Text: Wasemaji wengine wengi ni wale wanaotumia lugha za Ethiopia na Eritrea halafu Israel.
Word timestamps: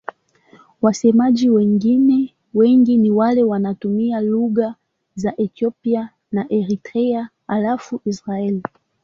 Wasemaji 0.81 1.49
wengine 1.49 2.35
wengi 2.53 2.97
ni 2.97 3.11
wale 3.11 3.43
wanaotumia 3.43 4.19
lugha 4.21 4.75
za 5.15 5.33
Ethiopia 5.37 6.09
na 6.31 6.45
Eritrea 6.51 7.29
halafu 7.47 8.01
Israel. 8.05 8.61